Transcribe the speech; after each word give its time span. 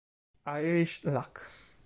Irish 0.47 1.05
Luck 1.05 1.45